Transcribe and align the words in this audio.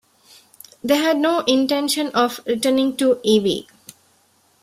They 0.83 0.95
had 0.95 1.19
no 1.19 1.41
intention 1.41 2.07
of 2.15 2.39
returning 2.47 2.97
to 2.97 3.19
Evie. 3.21 3.67